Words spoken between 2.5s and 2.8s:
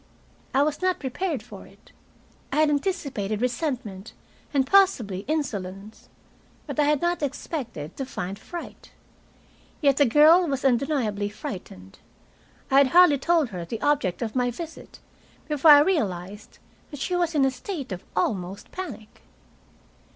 I had